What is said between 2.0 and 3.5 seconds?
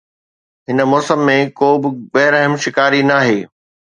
بي رحم شڪاري ناهي